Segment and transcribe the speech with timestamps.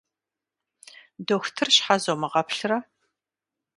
[1.27, 2.77] Дохутыр щхьэ зомыгъэплърэ?